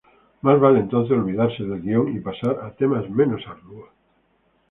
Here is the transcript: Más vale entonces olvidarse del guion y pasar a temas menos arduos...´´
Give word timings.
Más 0.41 0.59
vale 0.59 0.79
entonces 0.79 1.11
olvidarse 1.15 1.61
del 1.61 1.81
guion 1.83 2.17
y 2.17 2.19
pasar 2.21 2.59
a 2.65 2.71
temas 2.73 3.07
menos 3.07 3.43
arduos...´´ 3.45 3.89